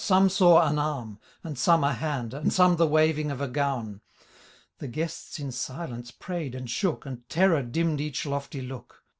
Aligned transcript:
Some 0.03 0.29
saw 0.29 0.67
an 0.67 0.79
aim, 0.79 1.19
and 1.43 1.55
some 1.59 1.83
a 1.83 1.93
hand. 1.93 2.33
And 2.33 2.51
some 2.51 2.77
the 2.77 2.87
waving 2.87 3.29
of 3.29 3.39
a 3.39 3.47
gown, 3.47 4.01
rhe 4.81 4.91
guests 4.91 5.37
in 5.37 5.51
silence 5.51 6.09
prayM 6.11 6.55
and 6.55 6.67
shook. 6.67 7.05
And 7.05 7.29
terror 7.29 7.61
dimmed 7.61 8.01
each 8.01 8.25
lofty 8.25 8.61
look. 8.63 9.03